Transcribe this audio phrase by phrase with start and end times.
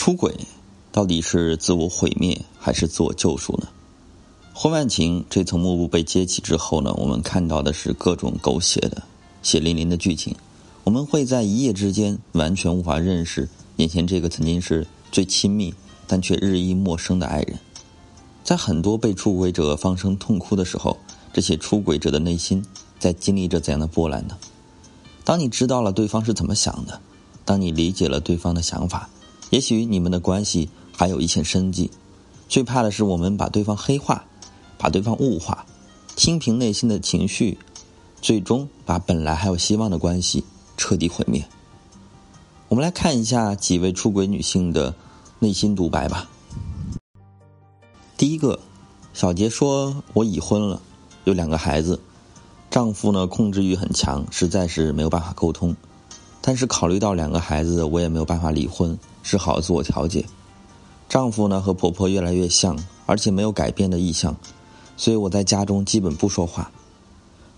[0.00, 0.34] 出轨
[0.90, 3.68] 到底是自我毁灭还是自我救赎呢？
[4.54, 9.02] 婚外情这层幕布被揭起之后呢，我们看到的是各种狗血的、
[9.42, 10.34] 血淋淋的剧情。
[10.84, 15.74] 我们会在一夜之间完全无法认识眼前这个曾经是最亲密
[16.06, 17.58] 但却日益陌生的爱人。
[18.42, 20.96] 在很多被出轨者放声痛哭的时候，
[21.30, 22.64] 这些出轨者的内心
[22.98, 24.38] 在经历着怎样的波澜呢？
[25.24, 26.98] 当你知道了对方是怎么想的，
[27.44, 29.06] 当你理解了对方的想法，
[29.50, 31.90] 也许你们的关系还有一线生机。
[32.48, 34.24] 最怕的是我们把对方黑化，
[34.78, 35.66] 把对方物化，
[36.16, 37.58] 听凭内心的情绪，
[38.20, 40.42] 最终把本来还有希望的关系
[40.76, 41.44] 彻底毁灭。
[42.68, 44.94] 我们来看一下几位出轨女性的
[45.38, 46.28] 内心独白吧。
[48.16, 48.60] 第一个，
[49.12, 50.80] 小杰说：“我已婚了，
[51.24, 52.00] 有两个孩子。”
[52.70, 55.74] 丈夫呢，控制欲很强，实在是没有办法沟通。
[56.40, 60.24] 但是考虑到两个孩子，我也没有办法离婚，只好自我调节。
[61.08, 64.36] 丈夫呢和婆婆越来越像，而且没有改变的意向，
[64.96, 66.70] 所以我在家中基本不说话。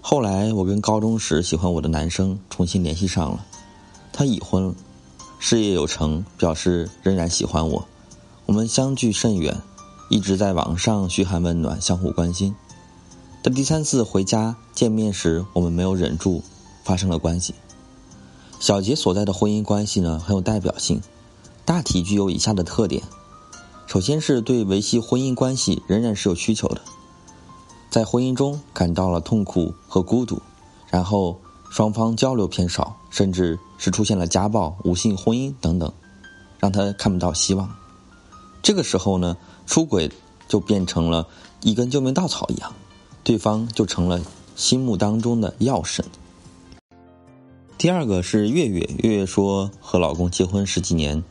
[0.00, 3.44] 后来我跟高中时喜欢我的男生重新联系上了，
[4.12, 4.74] 他已婚，
[5.38, 7.86] 事业有成，表示仍然喜欢我。
[8.46, 9.60] 我们相距甚远，
[10.08, 12.54] 一直在网上嘘寒问暖，相互关心。
[13.42, 16.42] 但第三次回家见面时，我们没有忍住，
[16.84, 17.54] 发生了关系。
[18.58, 21.00] 小杰所在的婚姻关系呢，很有代表性，
[21.64, 23.02] 大体具有以下的特点：
[23.86, 26.80] 首先是对维系婚姻关系仍然是有需求的，
[27.90, 30.40] 在婚姻中感到了痛苦和孤独，
[30.90, 31.38] 然后
[31.70, 35.92] 双方交流偏少，甚至是出现了家暴、无性婚姻等等，
[36.58, 37.70] 让他看不到希望。
[38.62, 40.10] 这个时候呢，出轨
[40.48, 41.26] 就变成了
[41.62, 42.72] 一根救命稻草一样。
[43.24, 44.20] 对方就成了
[44.56, 46.04] 心目当中的药神。
[47.78, 51.22] 第二个是月月，月月说和老公结婚十几年，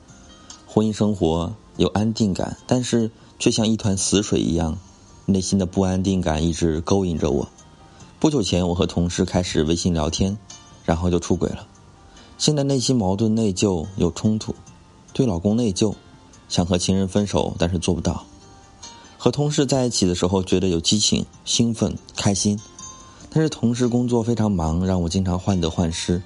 [0.74, 4.78] 婚姻生活有安定感，但是却像一团死水一样，
[5.26, 7.50] 内心的不安定感一直勾引着我。
[8.22, 10.38] 不久前我和同事开始微信聊天，
[10.86, 11.68] 然后就出轨了。
[12.38, 14.56] 现在内心矛盾、内疚有冲突，
[15.12, 15.94] 对老公内疚，
[16.48, 18.24] 想和情人分手，但是做不到。
[19.18, 22.58] 和同事在一起的时候，觉得有激情、兴奋、开心，
[23.30, 26.24] 但是同事工作非常忙，让我经常患得患失。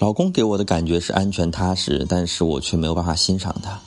[0.00, 3.78] 老公给我的感觉是安全踏实，但是我却没有办法欣赏他。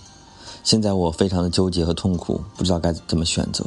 [0.63, 3.66] 现在我非常的纠结和痛苦，不知道该怎么选择。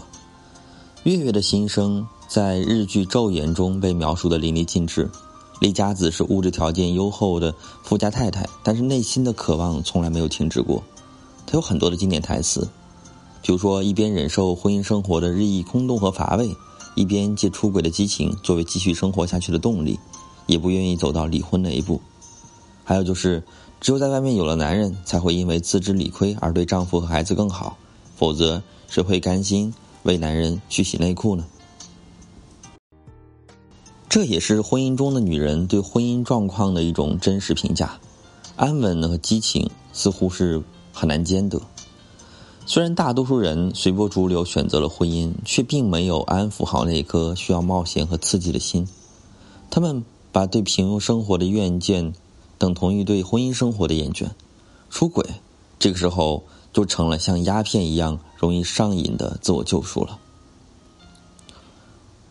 [1.02, 5.10] 月月的心声在日剧《昼颜》中被描述的淋漓尽致。
[5.58, 7.52] 李佳子是物质条件优厚的
[7.82, 10.80] 富家太太，但是内心的渴望从来没有停止过。
[11.48, 12.68] 她有很多的经典台词。
[13.42, 16.54] 比如说，一边忍受婚姻生活的日益空洞和乏味，
[16.94, 19.98] 一边借出轨的激情作为继续生活下去的动力，
[20.46, 22.00] 也不愿意走到离婚那一步。
[22.88, 23.42] 还有就是，
[23.80, 27.76] 只有在外面有了男人，才会因为自知理亏而对丈夫和孩子更好，
[28.14, 29.74] 否则谁会甘心
[30.04, 31.44] 为男人去洗内裤呢？
[34.08, 37.98] 这也是婚姻中的女人对婚姻状况的一种真实评价：
[38.54, 41.60] 安稳和激情似乎是很难兼得。
[42.66, 48.86] 虽然大多数人随波逐流选择了婚姻，却并没有安抚好那颗需要冒险和刺激的心。
[49.70, 52.14] 他们把对平庸生活的怨见
[52.58, 54.28] 等同于对婚姻生活的厌倦，
[54.90, 55.24] 出轨，
[55.78, 60.18] 这个时候就成了像鸦片一样容易上瘾的自我救赎了。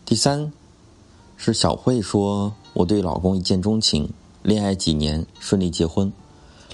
[0.06, 0.52] 第三，
[1.38, 4.10] 是小慧说：“我对老公一见钟情，
[4.44, 6.12] 恋爱几年顺利结婚，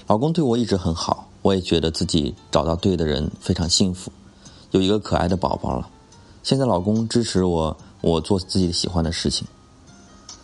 [0.06, 4.12] 老公对我一直很好。”我也觉得自己找到对的人非常幸福，
[4.70, 5.90] 有一个可爱的宝宝了。
[6.44, 9.44] 现在老公支持我，我做自己喜欢的事情。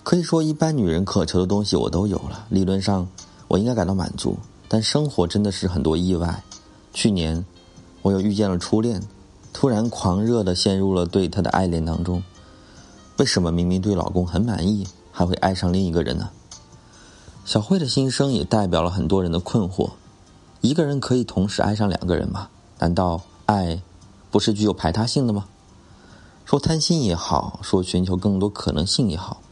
[0.08, 2.46] 可以说，一般女人渴求的东西我都有了。
[2.48, 3.06] 理论上，
[3.46, 4.38] 我应该感到满足。
[4.66, 6.42] 但生活真的是很多意外。
[6.94, 7.44] 去年，
[8.00, 9.02] 我又遇见了初恋，
[9.52, 12.22] 突然狂热的陷入了对他的爱恋当中。
[13.18, 16.30] 为什么明明对老公很满意，还会爱上另一个人呢？
[17.44, 19.90] 小慧的心声也代表了很多人的困惑。
[20.62, 22.48] 一个人可以同时爱上两个人吗？
[22.78, 23.82] 难道爱
[24.30, 25.44] 不是具有排他性的吗？
[26.46, 29.42] 说贪心也好，说寻求更多可能性也好，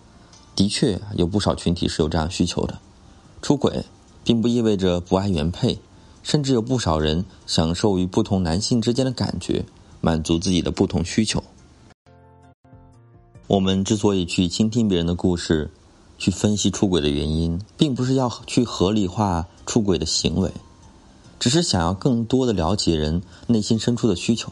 [0.56, 2.76] 的确有不少群体是有这样需求的。
[3.42, 3.84] 出轨
[4.24, 5.78] 并不意味着不爱原配，
[6.24, 9.64] 甚至有不少人享受与不同男性之间的感觉，
[10.00, 11.40] 满足自己的不同需求。
[13.46, 15.70] 我们之所以去倾听别人的故事，
[16.18, 20.50] 去分析出轨的原因，并不是要去合理化出轨的行为。
[21.38, 24.50] 只是想要更多的了解人内心深处的需求，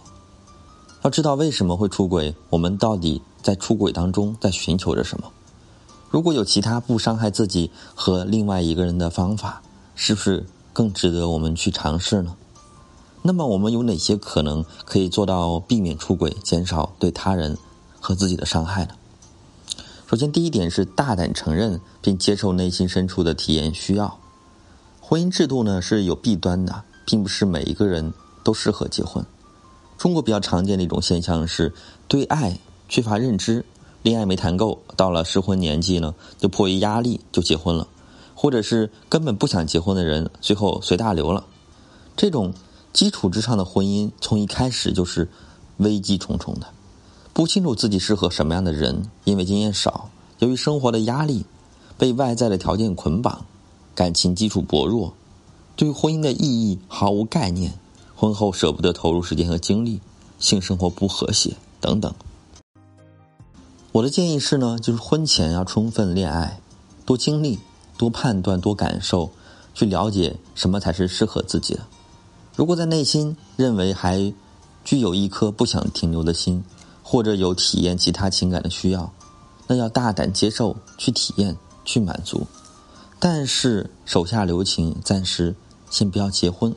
[1.02, 5.32] 要知道为什么会出轨，我们到底在出轨当中在寻求着什么？
[6.14, 9.60] 如果有其他不伤害自己和另外一个人的方法，
[9.96, 12.36] 是不是更值得我们去尝试呢？
[13.22, 17.58] 那么我们有哪些可能可以做到避免出轨，减少对他人
[17.98, 18.94] 和自己的伤害呢？
[20.06, 24.16] 首先，第一点是大胆承认并接受内心深处的体验需要。
[25.00, 28.14] 婚姻制度呢是有弊端的，并不是每一个人
[28.44, 29.26] 都适合结婚。
[29.98, 31.74] 中国比较常见的一种现象是
[32.06, 33.66] 对爱缺乏认知，
[34.04, 37.88] 恋爱没谈够，到了适婚年纪呢，就迫于压力就结婚了，
[38.34, 41.42] 或者是根本不想结婚的人，最后随大流了。
[42.14, 42.52] 这种
[42.92, 45.26] 基础之上的婚姻，从一开始就是
[45.78, 46.66] 危机重重的。
[47.32, 50.10] 不清楚自己适合什么样的人，因为经验少，
[50.40, 51.46] 由于生活的压力，
[51.96, 53.46] 被外在的条件捆绑，
[53.94, 55.14] 感情基础薄弱，
[55.76, 57.72] 对婚姻的意义毫无概念，
[58.14, 59.98] 婚后舍不得投入时间和精力，
[60.38, 62.14] 性生活不和谐等等。
[63.94, 66.58] 我的建议是呢，就是婚前要充分恋爱，
[67.06, 67.60] 多经历，
[67.96, 69.30] 多判断，多感受，
[69.72, 71.80] 去了解什么才是适合自己的。
[72.56, 74.34] 如果在内心认为还
[74.84, 76.64] 具有一颗不想停留的心，
[77.04, 79.12] 或者有体验其他情感的需要，
[79.68, 82.48] 那要大胆接受，去体验，去满足。
[83.20, 85.54] 但是手下留情，暂时
[85.88, 86.74] 先不要结婚，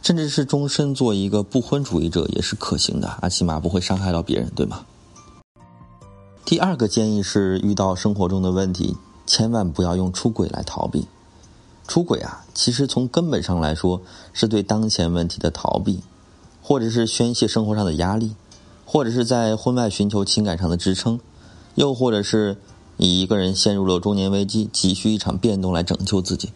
[0.00, 4.86] 甚至是终身做一个不婚主义者也是可行的，啊，起码不会伤害到别人，对吗？
[6.46, 8.96] 第二个建议是，遇到生活中的问题，
[9.26, 11.08] 千万不要用出轨来逃避。
[11.88, 14.00] 出轨啊，其实从根本上来说，
[14.32, 16.04] 是对当前问题的逃避，
[16.62, 18.36] 或者是宣泄生活上的压力。
[18.84, 21.18] 或者是在婚外寻求情感上的支撑，
[21.74, 22.56] 又或者是
[22.96, 26.52] 你一个人陷入了中年危机，急需一场变动来拯救自己。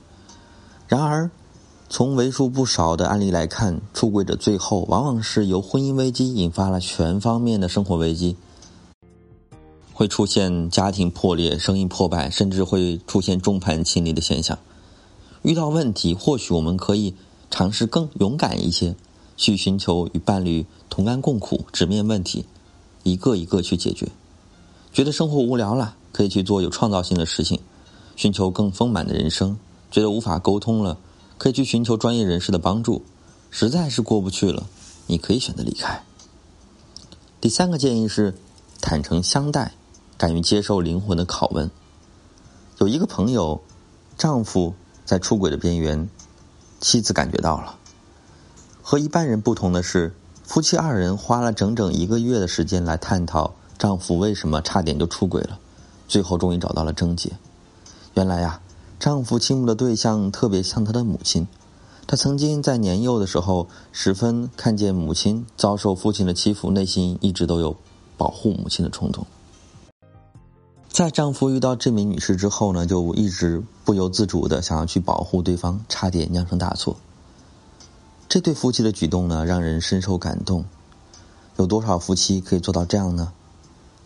[0.86, 1.32] 然而，
[1.88, 8.36] 从为数不少的案例来看，出轨者最后往往是由婚姻危机引发了全方面的生活危机，
[10.00, 14.58] 会出现家庭破裂、生意破败，甚至会出现众叛亲离的现象。
[15.43, 17.14] 遇到问题，或许我们可以
[17.50, 18.97] 尝试更勇敢一些。
[19.37, 22.47] 去寻求与伴侣同甘共苦，直面问题，
[23.02, 24.08] 一个一个去解决。
[24.91, 27.61] 觉得生活无聊了，可以去做有创造性的事情，
[28.17, 29.58] 寻求更丰满的人生。
[29.91, 30.96] 觉得无法沟通了，
[31.37, 33.03] 可以去寻求专业人士的帮助。
[33.50, 34.67] 实在是过不去了，
[35.08, 36.03] 你可以选择离开。
[37.38, 38.35] 第三个建议是
[38.81, 39.75] 坦诚相待，
[40.20, 41.70] 敢于接受灵魂的拷问。
[42.76, 43.62] 有一个朋友，
[44.19, 44.75] 丈夫
[45.06, 46.11] 在出轨的边缘，
[46.78, 47.76] 妻子感觉到了。
[48.82, 50.12] 和一般人不同的是，
[50.44, 55.58] 夫妻二人花了整整一个月的时间来探讨丈夫为什么差点就出轨了，
[56.06, 57.32] 最后终于找到了症结。
[58.12, 58.61] 原来呀，
[58.99, 61.49] 丈夫倾慕的对象特别像他的母亲，
[62.06, 67.75] 他曾经在年幼的时候十分看见母亲遭受父亲的欺负，内心一直都有
[68.19, 69.26] 保护母亲的冲动。
[70.92, 76.96] 在丈夫遇到这名女士之后呢，就一直不由自主的想要去保护对方，差点酿成大错。
[78.28, 80.64] 这对夫妻的举动呢，让人深受感动。
[81.56, 83.32] 有多少夫妻可以做到这样呢？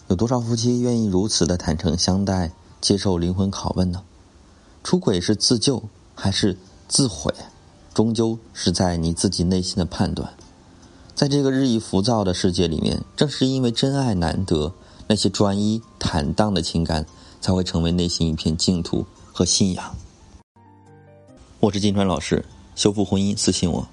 [0.08, 4.02] 有多少夫妻愿意如此的坦诚相待，接受灵魂拷问呢？
[4.82, 5.82] 出轨是自救
[6.14, 7.32] 还是自毁，
[7.94, 10.34] 终究是在你自己内心的判断。
[11.14, 14.74] 在这个日益浮躁的世界里面，正是因为真爱难得，
[15.06, 17.04] 那些专一坦荡的情感
[17.40, 19.94] 才会成为内心一片净土和信仰。
[21.60, 23.86] 我是金川老师，修复婚姻，私信我。